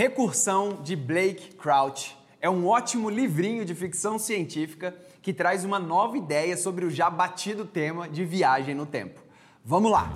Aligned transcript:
Recursão 0.00 0.80
de 0.82 0.96
Blake 0.96 1.56
Crouch 1.56 2.16
é 2.40 2.48
um 2.48 2.66
ótimo 2.66 3.10
livrinho 3.10 3.66
de 3.66 3.74
ficção 3.74 4.18
científica 4.18 4.96
que 5.20 5.30
traz 5.30 5.62
uma 5.62 5.78
nova 5.78 6.16
ideia 6.16 6.56
sobre 6.56 6.86
o 6.86 6.90
já 6.90 7.10
batido 7.10 7.66
tema 7.66 8.08
de 8.08 8.24
viagem 8.24 8.74
no 8.74 8.86
tempo. 8.86 9.20
Vamos 9.62 9.92
lá! 9.92 10.10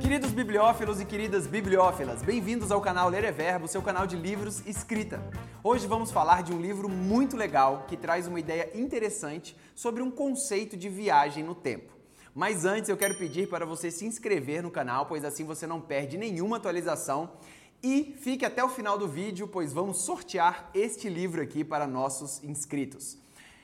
Queridos 0.00 0.30
bibliófilos 0.30 0.98
e 0.98 1.04
queridas 1.04 1.46
bibliófilas, 1.46 2.22
bem-vindos 2.22 2.72
ao 2.72 2.80
canal 2.80 3.10
Ler 3.10 3.24
é 3.24 3.30
Verbo, 3.30 3.68
seu 3.68 3.82
canal 3.82 4.06
de 4.06 4.16
livros 4.16 4.66
escrita. 4.66 5.22
Hoje 5.62 5.86
vamos 5.86 6.10
falar 6.10 6.42
de 6.42 6.54
um 6.54 6.58
livro 6.58 6.88
muito 6.88 7.36
legal 7.36 7.84
que 7.86 7.98
traz 7.98 8.26
uma 8.26 8.40
ideia 8.40 8.70
interessante 8.74 9.54
sobre 9.74 10.02
um 10.02 10.10
conceito 10.10 10.74
de 10.74 10.88
viagem 10.88 11.44
no 11.44 11.54
tempo. 11.54 11.99
Mas 12.34 12.64
antes 12.64 12.88
eu 12.88 12.96
quero 12.96 13.16
pedir 13.16 13.48
para 13.48 13.66
você 13.66 13.90
se 13.90 14.04
inscrever 14.06 14.62
no 14.62 14.70
canal, 14.70 15.06
pois 15.06 15.24
assim 15.24 15.44
você 15.44 15.66
não 15.66 15.80
perde 15.80 16.16
nenhuma 16.16 16.58
atualização. 16.58 17.32
E 17.82 18.14
fique 18.20 18.44
até 18.44 18.62
o 18.62 18.68
final 18.68 18.98
do 18.98 19.08
vídeo, 19.08 19.48
pois 19.48 19.72
vamos 19.72 20.02
sortear 20.02 20.70
este 20.74 21.08
livro 21.08 21.42
aqui 21.42 21.64
para 21.64 21.86
nossos 21.86 22.42
inscritos. 22.44 23.18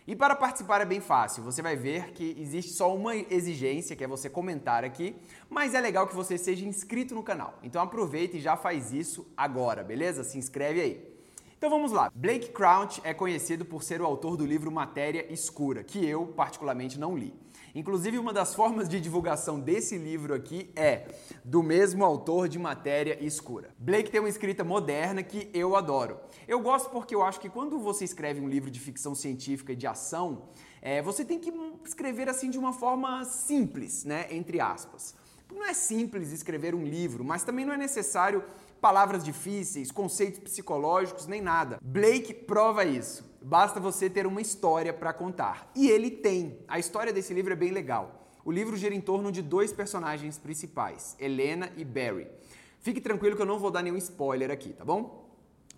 E 0.06 0.14
para 0.14 0.36
participar 0.36 0.80
é 0.80 0.84
bem 0.84 1.00
fácil, 1.00 1.42
você 1.42 1.60
vai 1.60 1.76
ver 1.76 2.12
que 2.12 2.36
existe 2.38 2.72
só 2.72 2.94
uma 2.94 3.16
exigência, 3.16 3.96
que 3.96 4.04
é 4.04 4.06
você 4.06 4.30
comentar 4.30 4.84
aqui, 4.84 5.16
mas 5.50 5.74
é 5.74 5.80
legal 5.80 6.06
que 6.06 6.14
você 6.14 6.38
seja 6.38 6.64
inscrito 6.64 7.14
no 7.14 7.24
canal. 7.24 7.58
Então 7.60 7.82
aproveita 7.82 8.36
e 8.36 8.40
já 8.40 8.56
faz 8.56 8.92
isso 8.92 9.26
agora, 9.36 9.82
beleza? 9.82 10.22
Se 10.22 10.38
inscreve 10.38 10.80
aí. 10.80 11.15
Então 11.58 11.70
vamos 11.70 11.90
lá. 11.90 12.12
Blake 12.14 12.50
Crouch 12.50 13.00
é 13.02 13.14
conhecido 13.14 13.64
por 13.64 13.82
ser 13.82 14.02
o 14.02 14.04
autor 14.04 14.36
do 14.36 14.44
livro 14.44 14.70
Matéria 14.70 15.32
Escura, 15.32 15.82
que 15.82 16.04
eu 16.04 16.26
particularmente 16.26 17.00
não 17.00 17.16
li. 17.16 17.32
Inclusive, 17.74 18.18
uma 18.18 18.30
das 18.30 18.54
formas 18.54 18.86
de 18.86 19.00
divulgação 19.00 19.58
desse 19.58 19.96
livro 19.96 20.34
aqui 20.34 20.70
é 20.76 21.08
do 21.42 21.62
mesmo 21.62 22.04
autor 22.04 22.46
de 22.46 22.58
Matéria 22.58 23.16
Escura. 23.24 23.74
Blake 23.78 24.10
tem 24.10 24.20
uma 24.20 24.28
escrita 24.28 24.64
moderna 24.64 25.22
que 25.22 25.48
eu 25.54 25.74
adoro. 25.74 26.20
Eu 26.46 26.60
gosto 26.60 26.90
porque 26.90 27.14
eu 27.14 27.22
acho 27.22 27.40
que 27.40 27.48
quando 27.48 27.78
você 27.78 28.04
escreve 28.04 28.38
um 28.38 28.48
livro 28.48 28.70
de 28.70 28.78
ficção 28.78 29.14
científica 29.14 29.72
e 29.72 29.76
de 29.76 29.86
ação, 29.86 30.50
é, 30.82 31.00
você 31.00 31.24
tem 31.24 31.38
que 31.38 31.50
escrever 31.86 32.28
assim 32.28 32.50
de 32.50 32.58
uma 32.58 32.74
forma 32.74 33.24
simples, 33.24 34.04
né? 34.04 34.26
Entre 34.30 34.60
aspas. 34.60 35.14
Não 35.52 35.64
é 35.64 35.72
simples 35.72 36.32
escrever 36.32 36.74
um 36.74 36.84
livro, 36.84 37.24
mas 37.24 37.44
também 37.44 37.64
não 37.64 37.72
é 37.72 37.76
necessário 37.76 38.42
palavras 38.80 39.24
difíceis, 39.24 39.90
conceitos 39.90 40.40
psicológicos, 40.40 41.26
nem 41.26 41.40
nada. 41.40 41.78
Blake 41.82 42.34
prova 42.34 42.84
isso. 42.84 43.24
Basta 43.40 43.80
você 43.80 44.10
ter 44.10 44.26
uma 44.26 44.40
história 44.40 44.92
para 44.92 45.12
contar. 45.12 45.70
E 45.74 45.88
ele 45.88 46.10
tem. 46.10 46.58
A 46.66 46.78
história 46.78 47.12
desse 47.12 47.32
livro 47.32 47.52
é 47.52 47.56
bem 47.56 47.70
legal. 47.70 48.28
O 48.44 48.52
livro 48.52 48.76
gira 48.76 48.94
em 48.94 49.00
torno 49.00 49.32
de 49.32 49.42
dois 49.42 49.72
personagens 49.72 50.38
principais, 50.38 51.16
Helena 51.18 51.72
e 51.76 51.84
Barry. 51.84 52.28
Fique 52.78 53.00
tranquilo 53.00 53.34
que 53.34 53.42
eu 53.42 53.46
não 53.46 53.58
vou 53.58 53.70
dar 53.70 53.82
nenhum 53.82 53.96
spoiler 53.96 54.50
aqui, 54.50 54.72
tá 54.72 54.84
bom? 54.84 55.26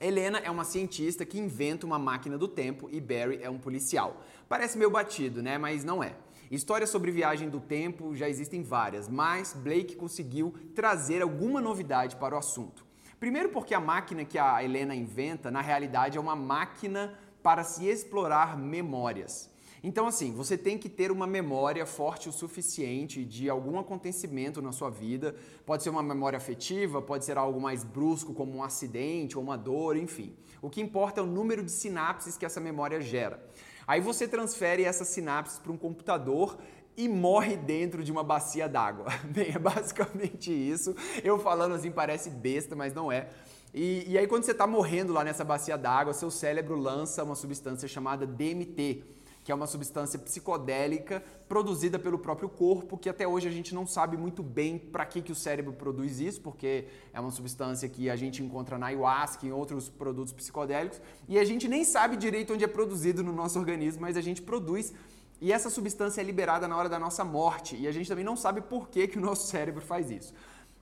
Helena 0.01 0.39
é 0.39 0.51
uma 0.51 0.65
cientista 0.65 1.25
que 1.25 1.39
inventa 1.39 1.87
uma 1.87 1.99
máquina 1.99 2.37
do 2.39 2.47
tempo 2.47 2.89
e 2.93 3.01
Barry 3.01 3.41
é 3.43 3.51
um 3.51 3.59
policial. 3.59 4.23
Parece 4.49 4.79
meio 4.79 4.91
batido, 4.91 5.43
né? 5.43 5.59
Mas 5.59 5.83
não 5.83 6.03
é. 6.03 6.15
Histórias 6.51 6.89
sobre 6.89 7.11
viagem 7.11 7.51
do 7.51 7.61
tempo 7.61 8.17
já 8.17 8.27
existem 8.27 8.63
várias, 8.63 9.07
mas 9.07 9.53
Blake 9.53 9.97
conseguiu 9.97 10.55
trazer 10.75 11.21
alguma 11.21 11.61
novidade 11.61 12.17
para 12.17 12.35
o 12.35 12.39
assunto. 12.39 12.87
Primeiro, 13.21 13.51
porque 13.51 13.75
a 13.75 13.81
máquina 13.81 14.25
que 14.25 14.39
a 14.39 14.65
Helena 14.65 14.95
inventa, 14.95 15.51
na 15.51 15.61
realidade, 15.61 16.17
é 16.17 16.21
uma 16.21 16.35
máquina 16.35 17.19
para 17.43 17.63
se 17.65 17.87
explorar 17.87 18.57
memórias. 18.57 19.51
Então, 19.83 20.07
assim, 20.07 20.33
você 20.33 20.57
tem 20.57 20.79
que 20.79 20.89
ter 20.89 21.13
uma 21.13 21.27
memória 21.27 21.85
forte 21.85 22.29
o 22.29 22.33
suficiente 22.33 23.25
de 23.25 23.51
algum 23.51 23.79
acontecimento 23.79 24.63
na 24.63 24.73
sua 24.73 24.91
vida. 24.91 25.37
Pode 25.67 25.83
ser 25.83 25.91
uma 25.91 26.03
memória 26.03 26.37
afetiva, 26.37 27.03
pode 27.03 27.25
ser 27.25 27.37
algo 27.37 27.61
mais 27.61 27.85
brusco, 27.85 28.33
como 28.33 28.57
um 28.57 28.63
acidente 28.63 29.37
ou 29.37 29.45
uma 29.45 29.57
dor, 29.57 29.97
enfim. 29.97 30.35
O 30.63 30.69
que 30.71 30.81
importa 30.81 31.21
é 31.21 31.23
o 31.23 31.27
número 31.27 31.63
de 31.63 31.71
sinapses 31.71 32.37
que 32.37 32.47
essa 32.47 32.61
memória 32.61 33.01
gera. 33.01 33.41
Aí 33.89 34.03
você 34.03 34.29
transfere 34.29 34.85
essas 34.85 35.09
sinapses 35.09 35.59
para 35.59 35.73
um 35.73 35.77
computador 35.79 36.59
e 36.95 37.09
morre 37.09 37.57
dentro 37.57 38.05
de 38.05 38.13
uma 38.13 38.23
bacia 38.23 38.69
d'água. 38.69 39.07
Bem, 39.25 39.53
é 39.55 39.59
basicamente 39.59 40.53
isso. 40.53 40.95
Eu 41.25 41.39
falando 41.39 41.75
assim 41.75 41.91
parece 41.91 42.29
besta, 42.29 42.77
mas 42.77 42.93
não 42.93 43.11
é. 43.11 43.31
E, 43.73 44.05
e 44.07 44.19
aí, 44.19 44.27
quando 44.27 44.45
você 44.45 44.53
está 44.53 44.67
morrendo 44.67 45.13
lá 45.13 45.25
nessa 45.25 45.43
bacia 45.43 45.79
d'água, 45.79 46.13
seu 46.13 46.31
cérebro 46.31 46.77
lança 46.77 47.25
uma 47.25 47.35
substância 47.35 47.89
chamada 47.89 48.27
DMT, 48.27 49.05
que 49.49 49.53
é 49.53 49.55
uma 49.55 49.67
substância 49.67 50.19
psicodélica 50.19 51.25
produzida 51.49 51.99
pelo 51.99 52.19
próprio 52.19 52.51
corpo, 52.51 52.99
que 52.99 53.09
até 53.09 53.27
hoje 53.27 53.49
a 53.49 53.51
gente 53.51 53.75
não 53.75 53.87
sabe 53.87 54.15
muito 54.15 54.43
bem 54.43 54.77
para 54.77 55.07
que, 55.07 55.23
que 55.23 55.33
o 55.33 55.35
cérebro 55.35 55.73
produz 55.73 56.21
isso, 56.21 56.39
porque 56.43 56.85
é 57.15 57.19
uma 57.19 57.31
substância 57.31 57.89
que 57.89 58.11
a 58.11 58.15
gente 58.15 58.43
encontra 58.43 58.77
na 58.77 58.89
ayahuasca 58.89 59.47
e 59.47 59.49
em 59.49 59.53
outros 59.53 59.89
produtos 59.89 60.35
psicodélicos, 60.35 61.01
e 61.27 61.39
a 61.39 61.47
gente 61.47 61.67
nem 61.67 61.83
sabe 61.83 62.19
direito 62.19 62.53
onde 62.53 62.63
é 62.63 62.69
produzido 62.69 63.25
no 63.25 63.33
nosso 63.33 63.59
organismo, 63.59 64.03
mas 64.03 64.19
a 64.19 64.21
gente 64.21 64.43
produz 64.43 64.93
e 65.41 65.51
essa 65.51 65.71
substância 65.71 66.21
é 66.21 66.25
liberada 66.25 66.69
na 66.69 66.77
hora 66.77 66.91
da 66.91 66.99
nossa 66.99 67.25
morte 67.25 67.75
e 67.75 67.89
a 67.89 67.91
gente 67.91 68.07
também 68.07 68.27
não 68.27 68.37
sabe 68.37 68.61
por 68.61 68.91
que, 68.91 69.09
que 69.09 69.17
o 69.17 69.21
nosso 69.23 69.47
cérebro 69.51 69.81
faz 69.81 70.11
isso. 70.11 70.35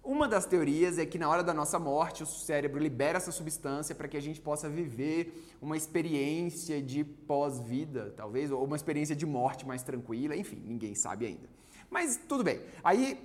Uma 0.06 0.28
das 0.28 0.46
teorias 0.46 0.98
é 0.98 1.04
que 1.04 1.18
na 1.18 1.28
hora 1.28 1.42
da 1.42 1.52
nossa 1.52 1.80
morte 1.80 2.22
o 2.22 2.26
cérebro 2.26 2.80
libera 2.80 3.18
essa 3.18 3.32
substância 3.32 3.92
para 3.92 4.06
que 4.06 4.16
a 4.16 4.22
gente 4.22 4.40
possa 4.40 4.68
viver 4.68 5.44
uma 5.60 5.76
experiência 5.76 6.80
de 6.80 7.02
pós-vida, 7.02 8.14
talvez, 8.16 8.52
ou 8.52 8.64
uma 8.64 8.76
experiência 8.76 9.16
de 9.16 9.26
morte 9.26 9.66
mais 9.66 9.82
tranquila, 9.82 10.36
enfim, 10.36 10.62
ninguém 10.64 10.94
sabe 10.94 11.26
ainda. 11.26 11.48
Mas 11.90 12.20
tudo 12.28 12.44
bem. 12.44 12.60
Aí 12.84 13.18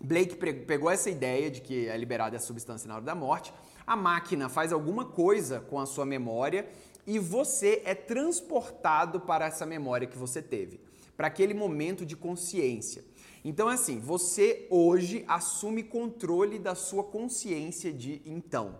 Blake 0.00 0.36
pegou 0.64 0.90
essa 0.90 1.10
ideia 1.10 1.50
de 1.50 1.60
que 1.60 1.88
é 1.88 1.96
liberada 1.98 2.36
essa 2.36 2.46
substância 2.46 2.88
na 2.88 2.94
hora 2.94 3.04
da 3.04 3.14
morte, 3.14 3.52
a 3.86 3.94
máquina 3.94 4.48
faz 4.48 4.72
alguma 4.72 5.04
coisa 5.04 5.60
com 5.60 5.78
a 5.78 5.84
sua 5.84 6.06
memória 6.06 6.66
e 7.06 7.18
você 7.18 7.82
é 7.84 7.94
transportado 7.94 9.20
para 9.20 9.44
essa 9.44 9.66
memória 9.66 10.06
que 10.06 10.16
você 10.16 10.40
teve, 10.40 10.80
para 11.18 11.26
aquele 11.26 11.52
momento 11.52 12.06
de 12.06 12.16
consciência. 12.16 13.04
Então, 13.44 13.68
assim, 13.68 14.00
você 14.00 14.66
hoje 14.70 15.22
assume 15.28 15.82
controle 15.82 16.58
da 16.58 16.74
sua 16.74 17.04
consciência 17.04 17.92
de 17.92 18.22
então. 18.24 18.76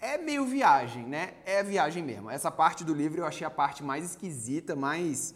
É 0.00 0.18
meio 0.18 0.44
viagem, 0.44 1.06
né? 1.06 1.34
É 1.44 1.62
viagem 1.62 2.02
mesmo. 2.02 2.28
Essa 2.28 2.50
parte 2.50 2.82
do 2.82 2.92
livro 2.92 3.20
eu 3.20 3.26
achei 3.26 3.46
a 3.46 3.50
parte 3.50 3.84
mais 3.84 4.04
esquisita, 4.04 4.74
mais 4.74 5.32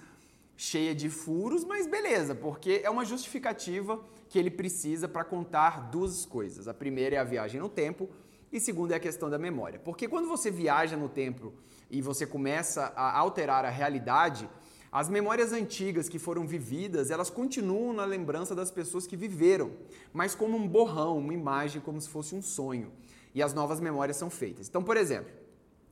cheia 0.57 0.93
de 0.95 1.09
furos, 1.09 1.65
mas 1.65 1.87
beleza, 1.87 2.35
porque 2.35 2.81
é 2.83 2.91
uma 2.91 3.05
justificativa 3.05 4.03
que 4.29 4.39
ele 4.39 4.51
precisa 4.51 5.07
para 5.07 5.23
contar 5.23 5.91
duas 5.91 6.27
coisas. 6.27 6.67
A 6.67 6.75
primeira 6.75 7.17
é 7.17 7.19
a 7.19 7.25
viagem 7.25 7.61
no 7.61 7.69
tempo 7.69 8.09
e 8.51 8.59
segunda 8.59 8.95
é 8.95 8.97
a 8.97 9.01
questão 9.01 9.31
da 9.31 9.39
memória. 9.39 9.79
Porque 9.79 10.09
quando 10.09 10.29
você 10.29 10.51
viaja 10.51 10.97
no 10.97 11.09
tempo 11.09 11.53
e 11.91 12.03
você 12.03 12.27
começa 12.27 12.93
a 12.97 13.17
alterar 13.19 13.65
a 13.65 13.71
realidade, 13.71 14.49
as 14.95 15.09
memórias 15.09 15.53
antigas 15.53 16.09
que 16.09 16.21
foram 16.21 16.47
vividas, 16.47 17.11
elas 17.11 17.29
continuam 17.29 17.93
na 17.93 18.05
lembrança 18.05 18.55
das 18.55 18.71
pessoas 18.71 19.09
que 19.09 19.17
viveram, 19.17 19.73
mas 20.13 20.37
como 20.37 20.57
um 20.57 20.69
borrão, 20.69 21.19
uma 21.19 21.35
imagem, 21.35 21.83
como 21.83 22.01
se 22.01 22.09
fosse 22.09 22.33
um 22.33 22.41
sonho. 22.41 22.93
E 23.35 23.43
as 23.43 23.53
novas 23.53 23.81
memórias 23.81 24.17
são 24.17 24.31
feitas. 24.31 24.69
Então, 24.69 24.85
por 24.85 24.97
exemplo, 24.97 25.33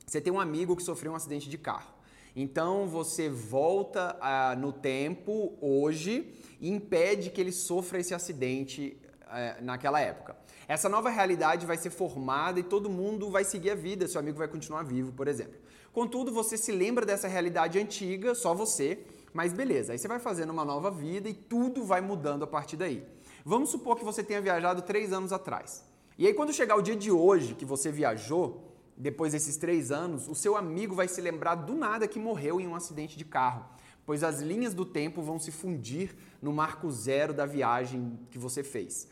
você 0.07 0.21
tem 0.21 0.31
um 0.31 0.39
amigo 0.39 0.73
que 0.73 0.81
sofreu 0.81 1.11
um 1.11 1.15
acidente 1.15 1.49
de 1.49 1.57
carro. 1.57 1.93
Então 2.33 2.87
você 2.87 3.27
volta 3.27 4.17
ah, 4.21 4.55
no 4.55 4.71
tempo 4.71 5.53
hoje 5.59 6.33
e 6.61 6.69
impede 6.69 7.29
que 7.29 7.41
ele 7.41 7.51
sofra 7.51 7.99
esse 7.99 8.13
acidente 8.13 8.97
ah, 9.33 9.57
naquela 9.61 9.99
época. 9.99 10.35
Essa 10.67 10.87
nova 10.87 11.09
realidade 11.09 11.65
vai 11.65 11.75
ser 11.75 11.89
formada 11.89 12.59
e 12.59 12.63
todo 12.63 12.87
mundo 12.89 13.31
vai 13.31 13.43
seguir 13.43 13.71
a 13.71 13.75
vida, 13.75 14.07
seu 14.07 14.19
amigo 14.19 14.37
vai 14.37 14.47
continuar 14.47 14.83
vivo, 14.83 15.11
por 15.11 15.27
exemplo. 15.27 15.59
Contudo, 15.91 16.31
você 16.31 16.55
se 16.55 16.71
lembra 16.71 17.03
dessa 17.03 17.27
realidade 17.27 17.79
antiga, 17.79 18.35
só 18.35 18.53
você, 18.53 18.99
mas 19.33 19.51
beleza, 19.51 19.93
aí 19.93 19.97
você 19.97 20.07
vai 20.07 20.19
fazendo 20.19 20.51
uma 20.51 20.63
nova 20.63 20.91
vida 20.91 21.27
e 21.27 21.33
tudo 21.33 21.83
vai 21.83 21.99
mudando 21.99 22.43
a 22.43 22.47
partir 22.47 22.77
daí. 22.77 23.03
Vamos 23.43 23.71
supor 23.71 23.97
que 23.97 24.05
você 24.05 24.23
tenha 24.23 24.39
viajado 24.39 24.83
três 24.83 25.11
anos 25.11 25.33
atrás. 25.33 25.83
E 26.15 26.27
aí, 26.27 26.33
quando 26.33 26.53
chegar 26.53 26.75
o 26.75 26.81
dia 26.81 26.95
de 26.95 27.11
hoje 27.11 27.55
que 27.55 27.65
você 27.65 27.91
viajou, 27.91 28.71
depois 28.95 29.33
desses 29.33 29.57
três 29.57 29.91
anos, 29.91 30.27
o 30.27 30.35
seu 30.35 30.55
amigo 30.55 30.93
vai 30.93 31.07
se 31.07 31.19
lembrar 31.19 31.55
do 31.55 31.73
nada 31.73 32.07
que 32.07 32.19
morreu 32.19 32.61
em 32.61 32.67
um 32.67 32.75
acidente 32.75 33.17
de 33.17 33.25
carro, 33.25 33.65
pois 34.05 34.23
as 34.23 34.39
linhas 34.39 34.73
do 34.73 34.85
tempo 34.85 35.21
vão 35.21 35.39
se 35.39 35.51
fundir 35.51 36.15
no 36.41 36.53
marco 36.53 36.91
zero 36.91 37.33
da 37.33 37.45
viagem 37.45 38.19
que 38.29 38.37
você 38.37 38.63
fez. 38.63 39.07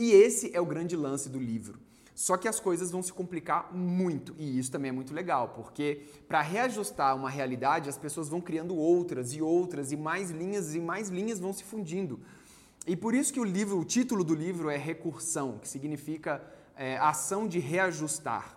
E 0.00 0.12
esse 0.12 0.50
é 0.56 0.58
o 0.58 0.64
grande 0.64 0.96
lance 0.96 1.28
do 1.28 1.38
livro. 1.38 1.78
Só 2.14 2.38
que 2.38 2.48
as 2.48 2.58
coisas 2.58 2.90
vão 2.90 3.02
se 3.02 3.12
complicar 3.12 3.70
muito, 3.70 4.34
e 4.38 4.58
isso 4.58 4.72
também 4.72 4.88
é 4.88 4.92
muito 4.92 5.12
legal, 5.12 5.50
porque 5.50 6.06
para 6.26 6.40
reajustar 6.40 7.14
uma 7.14 7.28
realidade, 7.28 7.86
as 7.86 7.98
pessoas 7.98 8.26
vão 8.26 8.40
criando 8.40 8.74
outras 8.74 9.34
e 9.34 9.42
outras, 9.42 9.92
e 9.92 9.98
mais 9.98 10.30
linhas 10.30 10.74
e 10.74 10.80
mais 10.80 11.10
linhas 11.10 11.38
vão 11.38 11.52
se 11.52 11.62
fundindo. 11.62 12.18
E 12.86 12.96
por 12.96 13.14
isso 13.14 13.30
que 13.30 13.38
o 13.38 13.44
livro, 13.44 13.78
o 13.78 13.84
título 13.84 14.24
do 14.24 14.34
livro 14.34 14.70
é 14.70 14.76
Recursão, 14.78 15.58
que 15.58 15.68
significa 15.68 16.42
é, 16.74 16.96
ação 16.96 17.46
de 17.46 17.58
reajustar. 17.58 18.56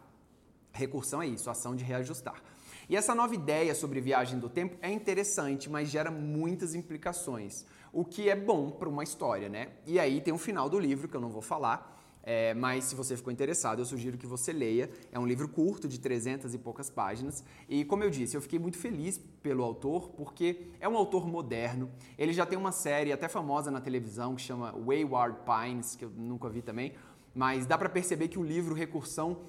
Recursão 0.72 1.22
é 1.22 1.28
isso, 1.28 1.50
ação 1.50 1.76
de 1.76 1.84
reajustar. 1.84 2.42
E 2.90 2.96
essa 2.96 3.14
nova 3.14 3.36
ideia 3.36 3.76
sobre 3.76 4.00
viagem 4.00 4.40
do 4.40 4.48
tempo 4.48 4.78
é 4.82 4.90
interessante, 4.90 5.70
mas 5.70 5.90
gera 5.90 6.10
muitas 6.10 6.74
implicações, 6.74 7.66
o 7.94 8.04
que 8.04 8.28
é 8.30 8.36
bom 8.36 8.72
para 8.72 8.90
uma 8.90 9.04
história, 9.04 9.48
né? 9.48 9.68
E 9.86 10.00
aí 10.00 10.20
tem 10.20 10.34
o 10.34 10.38
final 10.38 10.68
do 10.68 10.80
livro, 10.80 11.08
que 11.08 11.16
eu 11.16 11.22
não 11.22 11.30
vou 11.30 11.42
falar, 11.42 11.92
É, 12.26 12.54
mas 12.54 12.86
se 12.86 12.96
você 12.96 13.18
ficou 13.18 13.34
interessado, 13.34 13.80
eu 13.80 13.86
sugiro 13.86 14.18
que 14.18 14.26
você 14.26 14.54
leia. 14.54 14.90
É 15.12 15.20
um 15.20 15.28
livro 15.28 15.46
curto, 15.50 15.90
de 15.90 16.00
300 16.00 16.54
e 16.54 16.58
poucas 16.58 16.90
páginas. 16.90 17.44
E 17.68 17.84
como 17.84 18.02
eu 18.02 18.10
disse, 18.10 18.38
eu 18.38 18.42
fiquei 18.42 18.58
muito 18.58 18.78
feliz 18.78 19.18
pelo 19.42 19.62
autor, 19.62 20.10
porque 20.12 20.68
é 20.80 20.88
um 20.88 20.96
autor 20.96 21.28
moderno. 21.28 21.92
Ele 22.18 22.32
já 22.32 22.46
tem 22.46 22.58
uma 22.58 22.72
série 22.72 23.12
até 23.12 23.28
famosa 23.28 23.70
na 23.70 23.82
televisão 23.82 24.36
que 24.36 24.42
chama 24.42 24.72
Wayward 24.72 25.40
Pines, 25.44 25.98
que 25.98 26.06
eu 26.06 26.12
nunca 26.16 26.48
vi 26.48 26.62
também. 26.62 26.94
Mas 27.36 27.66
dá 27.66 27.78
para 27.78 27.90
perceber 27.90 28.30
que 28.30 28.40
o 28.40 28.44
livro 28.44 28.74
Recursão 28.74 29.40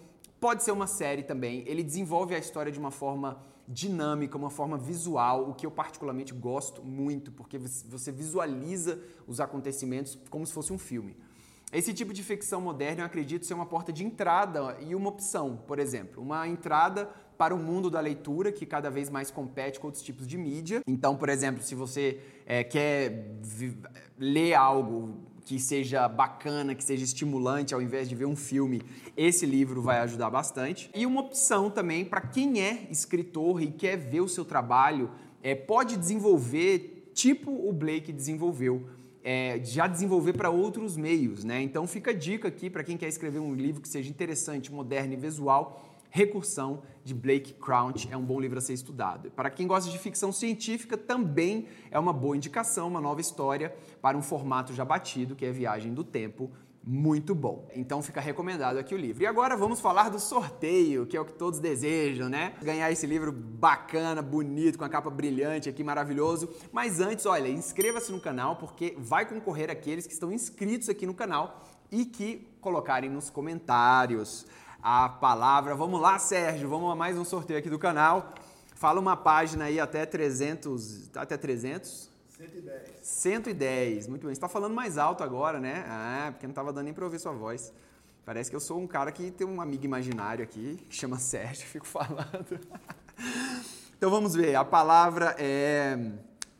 pode 0.44 0.62
ser 0.62 0.72
uma 0.72 0.86
série 0.86 1.22
também. 1.22 1.64
Ele 1.66 1.82
desenvolve 1.82 2.34
a 2.34 2.38
história 2.38 2.70
de 2.70 2.78
uma 2.78 2.90
forma 2.90 3.42
dinâmica, 3.66 4.36
uma 4.36 4.50
forma 4.50 4.76
visual, 4.76 5.48
o 5.48 5.54
que 5.54 5.64
eu 5.64 5.70
particularmente 5.70 6.34
gosto 6.34 6.84
muito, 6.84 7.32
porque 7.32 7.56
você 7.56 8.12
visualiza 8.12 9.00
os 9.26 9.40
acontecimentos 9.40 10.18
como 10.28 10.46
se 10.46 10.52
fosse 10.52 10.70
um 10.70 10.76
filme. 10.76 11.16
Esse 11.72 11.94
tipo 11.94 12.12
de 12.12 12.22
ficção 12.22 12.60
moderna 12.60 13.00
eu 13.00 13.06
acredito 13.06 13.46
ser 13.46 13.54
uma 13.54 13.64
porta 13.64 13.90
de 13.90 14.04
entrada 14.04 14.76
e 14.82 14.94
uma 14.94 15.08
opção, 15.08 15.56
por 15.66 15.78
exemplo, 15.78 16.22
uma 16.22 16.46
entrada 16.46 17.08
para 17.38 17.54
o 17.54 17.58
mundo 17.58 17.88
da 17.88 18.00
leitura 18.00 18.52
que 18.52 18.66
cada 18.66 18.90
vez 18.90 19.08
mais 19.08 19.30
compete 19.30 19.80
com 19.80 19.86
outros 19.86 20.04
tipos 20.04 20.26
de 20.26 20.36
mídia. 20.36 20.82
Então, 20.86 21.16
por 21.16 21.30
exemplo, 21.30 21.62
se 21.62 21.74
você 21.74 22.20
é, 22.44 22.62
quer 22.62 23.38
ler 24.18 24.52
algo 24.52 25.24
que 25.44 25.58
seja 25.58 26.08
bacana, 26.08 26.74
que 26.74 26.82
seja 26.82 27.04
estimulante, 27.04 27.74
ao 27.74 27.82
invés 27.82 28.08
de 28.08 28.14
ver 28.14 28.26
um 28.26 28.36
filme, 28.36 28.82
esse 29.16 29.44
livro 29.44 29.82
vai 29.82 29.98
ajudar 29.98 30.30
bastante. 30.30 30.90
E 30.94 31.04
uma 31.04 31.20
opção 31.20 31.70
também 31.70 32.04
para 32.04 32.20
quem 32.20 32.60
é 32.60 32.86
escritor 32.90 33.62
e 33.62 33.70
quer 33.70 33.96
ver 33.96 34.20
o 34.20 34.28
seu 34.28 34.44
trabalho, 34.44 35.10
é, 35.42 35.54
pode 35.54 35.96
desenvolver 35.96 37.10
tipo 37.14 37.50
o 37.50 37.72
Blake 37.72 38.12
desenvolveu 38.12 38.88
é, 39.24 39.58
já 39.64 39.86
desenvolver 39.86 40.34
para 40.34 40.50
outros 40.50 40.98
meios, 40.98 41.44
né? 41.44 41.62
Então 41.62 41.86
fica 41.86 42.10
a 42.10 42.14
dica 42.14 42.48
aqui 42.48 42.68
para 42.68 42.84
quem 42.84 42.94
quer 42.98 43.08
escrever 43.08 43.38
um 43.38 43.54
livro 43.54 43.80
que 43.80 43.88
seja 43.88 44.10
interessante, 44.10 44.70
moderno 44.70 45.14
e 45.14 45.16
visual. 45.16 45.82
Recursão 46.16 46.84
de 47.02 47.12
Blake 47.12 47.54
Crouch 47.54 48.08
é 48.08 48.16
um 48.16 48.22
bom 48.22 48.38
livro 48.38 48.56
a 48.56 48.60
ser 48.60 48.72
estudado. 48.72 49.32
Para 49.32 49.50
quem 49.50 49.66
gosta 49.66 49.90
de 49.90 49.98
ficção 49.98 50.30
científica, 50.30 50.96
também 50.96 51.66
é 51.90 51.98
uma 51.98 52.12
boa 52.12 52.36
indicação, 52.36 52.86
uma 52.86 53.00
nova 53.00 53.20
história 53.20 53.74
para 54.00 54.16
um 54.16 54.22
formato 54.22 54.72
já 54.72 54.84
batido, 54.84 55.34
que 55.34 55.44
é 55.44 55.50
Viagem 55.50 55.92
do 55.92 56.04
Tempo, 56.04 56.52
muito 56.84 57.34
bom. 57.34 57.68
Então 57.74 58.00
fica 58.00 58.20
recomendado 58.20 58.76
aqui 58.76 58.94
o 58.94 58.96
livro. 58.96 59.24
E 59.24 59.26
agora 59.26 59.56
vamos 59.56 59.80
falar 59.80 60.08
do 60.08 60.20
sorteio, 60.20 61.04
que 61.04 61.16
é 61.16 61.20
o 61.20 61.24
que 61.24 61.32
todos 61.32 61.58
desejam, 61.58 62.28
né? 62.28 62.54
Ganhar 62.62 62.92
esse 62.92 63.08
livro 63.08 63.32
bacana, 63.32 64.22
bonito, 64.22 64.78
com 64.78 64.84
a 64.84 64.88
capa 64.88 65.10
brilhante 65.10 65.68
aqui, 65.68 65.82
maravilhoso. 65.82 66.48
Mas 66.70 67.00
antes, 67.00 67.26
olha, 67.26 67.48
inscreva-se 67.48 68.12
no 68.12 68.20
canal 68.20 68.54
porque 68.54 68.94
vai 68.96 69.26
concorrer 69.26 69.68
aqueles 69.68 70.06
que 70.06 70.12
estão 70.12 70.30
inscritos 70.30 70.88
aqui 70.88 71.06
no 71.06 71.14
canal 71.14 71.64
e 71.90 72.04
que 72.04 72.46
colocarem 72.60 73.10
nos 73.10 73.30
comentários 73.30 74.46
a 74.84 75.08
palavra. 75.08 75.74
Vamos 75.74 75.98
lá, 75.98 76.18
Sérgio, 76.18 76.68
vamos 76.68 76.92
a 76.92 76.94
mais 76.94 77.16
um 77.16 77.24
sorteio 77.24 77.58
aqui 77.58 77.70
do 77.70 77.78
canal. 77.78 78.34
Fala 78.74 79.00
uma 79.00 79.16
página 79.16 79.64
aí 79.64 79.80
até 79.80 80.04
300, 80.04 81.10
até 81.16 81.38
300 81.38 82.10
110. 82.28 82.90
110, 83.00 84.08
muito 84.08 84.26
bem. 84.26 84.34
Você 84.34 84.38
está 84.38 84.48
falando 84.48 84.74
mais 84.74 84.98
alto 84.98 85.24
agora, 85.24 85.58
né? 85.58 85.86
Ah, 85.88 86.28
porque 86.32 86.46
não 86.46 86.50
estava 86.50 86.70
dando 86.70 86.84
nem 86.84 86.92
para 86.92 87.02
ouvir 87.02 87.18
sua 87.18 87.32
voz. 87.32 87.72
Parece 88.26 88.50
que 88.50 88.56
eu 88.56 88.60
sou 88.60 88.78
um 88.78 88.86
cara 88.86 89.10
que 89.10 89.30
tem 89.30 89.46
um 89.46 89.58
amigo 89.58 89.86
imaginário 89.86 90.44
aqui, 90.44 90.76
que 90.86 90.94
chama 90.94 91.16
Sérgio, 91.18 91.66
fico 91.66 91.86
falando. 91.86 92.60
então 93.96 94.10
vamos 94.10 94.34
ver, 94.34 94.54
a 94.54 94.66
palavra 94.66 95.34
é 95.38 96.12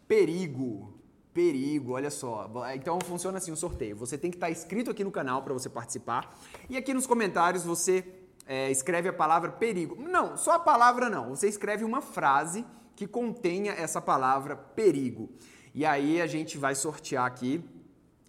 perigo. 0.09 0.94
Perigo, 1.35 1.95
olha 1.95 2.11
só. 2.11 2.49
Então 2.75 2.99
funciona 3.01 3.39
assim 3.39 3.51
o 3.51 3.57
sorteio. 3.57 3.97
Você 3.97 4.17
tem 4.17 4.31
que 4.31 4.37
estar 4.37 4.47
tá 4.47 4.53
inscrito 4.53 4.91
aqui 4.91 5.03
no 5.03 5.11
canal 5.11 5.43
para 5.43 5.53
você 5.53 5.69
participar. 5.69 6.39
E 6.71 6.77
aqui 6.77 6.95
nos 6.95 7.09
comentários 7.09 7.65
você 7.65 8.05
é, 8.47 8.71
escreve 8.71 9.09
a 9.09 9.13
palavra 9.13 9.51
perigo. 9.51 9.97
Não, 10.01 10.37
só 10.37 10.53
a 10.53 10.59
palavra 10.61 11.11
não. 11.11 11.31
Você 11.31 11.49
escreve 11.49 11.85
uma 11.85 12.01
frase 12.01 12.65
que 12.95 13.07
contenha 13.07 13.73
essa 13.73 14.01
palavra 14.01 14.55
perigo. 14.55 15.29
E 15.75 15.85
aí 15.85 16.21
a 16.21 16.27
gente 16.29 16.57
vai 16.57 16.77
sortear 16.77 17.27
aqui 17.27 17.65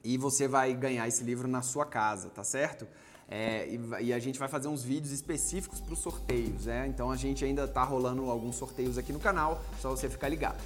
e 0.03 0.17
você 0.17 0.47
vai 0.47 0.73
ganhar 0.73 1.07
esse 1.07 1.23
livro 1.23 1.47
na 1.47 1.61
sua 1.61 1.85
casa, 1.85 2.29
tá 2.29 2.43
certo? 2.43 2.87
É, 3.27 3.67
e, 3.67 4.05
e, 4.05 4.13
a 4.13 4.19
gente 4.19 4.37
vai 4.37 4.47
fazer 4.47 4.67
uns 4.67 4.83
vídeos 4.83 5.11
específicos 5.11 5.81
para 5.81 5.93
os 5.93 5.99
sorteios, 5.99 6.65
né? 6.67 6.85
Então 6.87 7.09
a 7.09 7.15
gente 7.15 7.43
ainda 7.43 7.67
tá 7.67 7.83
rolando 7.83 8.29
alguns 8.29 8.55
sorteios 8.55 8.99
aqui 8.99 9.11
no 9.11 9.19
canal, 9.19 9.63
só 9.79 9.89
você 9.89 10.07
ficar 10.07 10.29
ligado. 10.29 10.61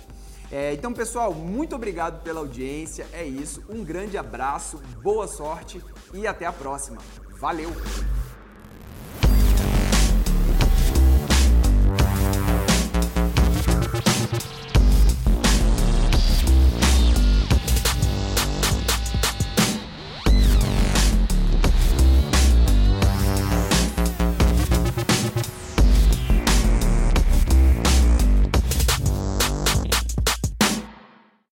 É, 0.51 0.73
então, 0.73 0.91
pessoal, 0.91 1.33
muito 1.33 1.75
obrigado 1.75 2.23
pela 2.23 2.39
audiência. 2.39 3.07
É 3.13 3.23
isso. 3.23 3.63
Um 3.69 3.83
grande 3.83 4.17
abraço, 4.17 4.77
boa 5.01 5.27
sorte 5.27 5.81
e 6.13 6.25
até 6.25 6.45
a 6.45 6.53
próxima. 6.53 6.97
Valeu! 7.39 7.71